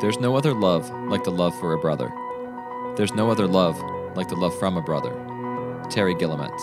[0.00, 2.12] There's no other love like the love for a brother.
[2.94, 3.82] There's no other love
[4.14, 5.10] like the love from a brother.
[5.90, 6.62] Terri Guillemets.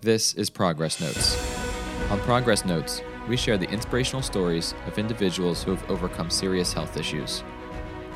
[0.00, 1.36] This is Progress Notes.
[2.10, 6.96] On Progress Notes, we share the inspirational stories of individuals who have overcome serious health
[6.96, 7.44] issues.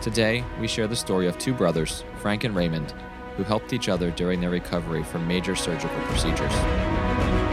[0.01, 2.95] Today, we share the story of two brothers, Frank and Raymond,
[3.37, 7.50] who helped each other during their recovery from major surgical procedures.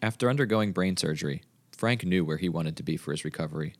[0.00, 3.74] After undergoing brain surgery, Frank knew where he wanted to be for his recovery.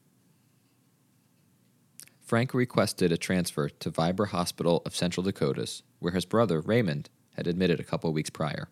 [2.21, 7.47] Frank requested a transfer to Vibra Hospital of Central Dakotas, where his brother, Raymond, had
[7.47, 8.69] admitted a couple weeks prior.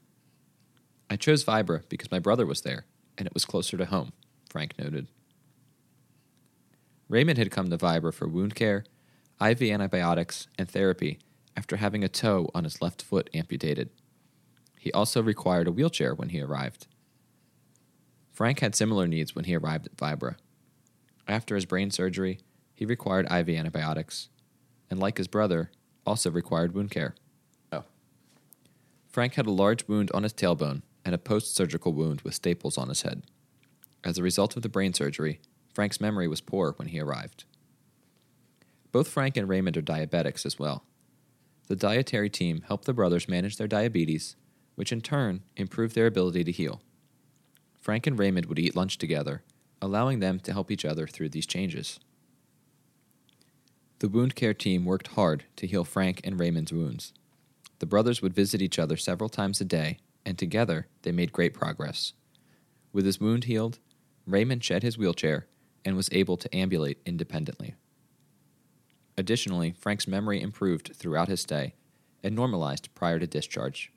[1.09, 2.85] I chose Vibra because my brother was there,
[3.17, 4.13] and it was closer to home,
[4.51, 5.07] Frank noted.
[7.09, 8.85] Raymond had come to Vibra for wound care,
[9.41, 11.21] IV antibiotics, and therapy
[11.57, 13.91] after having a toe on his left foot amputated.
[14.79, 16.89] He also required a wheelchair when he arrived.
[18.37, 20.37] Frank had similar needs when he arrived at Vibra.
[21.27, 22.39] After his brain surgery,
[22.75, 24.29] he required IV antibiotics,
[24.91, 25.71] and like his brother,
[26.05, 27.15] also required wound care.
[27.73, 27.85] Oh.
[29.09, 32.77] Frank had a large wound on his tailbone and a post surgical wound with staples
[32.77, 33.23] on his head.
[34.05, 35.41] As a result of the brain surgery,
[35.73, 37.47] Frank's memory was poor when he arrived.
[38.93, 40.85] Both Frank and Raymond are diabetics as well.
[41.69, 44.37] The dietary team helped the brothers manage their diabetes,
[44.75, 46.83] which in turn improved their ability to heal.
[47.87, 49.45] Frank and Raymond would eat lunch together,
[49.81, 52.01] allowing them to help each other through these changes.
[54.01, 57.13] The wound care team worked hard to heal Frank and Raymond's wounds.
[57.79, 61.55] The brothers would visit each other several times a day, and together they made great
[61.55, 62.13] progress.
[62.93, 63.79] With his wound healed,
[64.27, 65.47] Raymond shed his wheelchair
[65.85, 67.77] and was able to ambulate independently.
[69.17, 71.75] Additionally, Frank's memory improved throughout his stay
[72.25, 73.93] and normalized prior to discharge.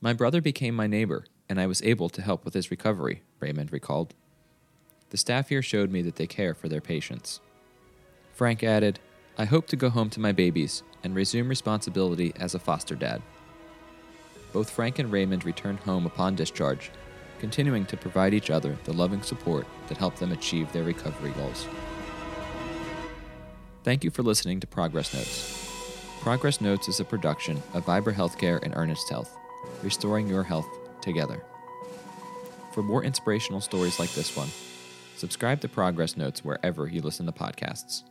[0.00, 3.74] My brother became my neighbor, and I was able to help with his recovery, Raymond
[3.74, 4.14] recalled.
[5.10, 7.40] The staff here showed me that they care for their patients.
[8.32, 9.00] Frank added,
[9.36, 13.20] I hope to go home to my babies and resume responsibility as a foster dad.
[14.54, 16.90] Both Frank and Raymond returned home upon discharge,
[17.38, 21.66] continuing to provide each other the loving support that helped them achieve their recovery goals.
[23.84, 25.68] Thank you for listening to Progress Notes.
[26.22, 29.36] Progress Notes is a production of Vibra Healthcare and Ernest Health,
[29.82, 31.42] restoring your health together.
[32.72, 34.48] For more inspirational stories like this one,
[35.16, 38.04] subscribe to Progress Notes wherever you listen to podcasts.